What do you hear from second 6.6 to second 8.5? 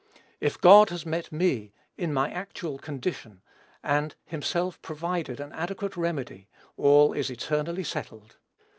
all is eternally settled.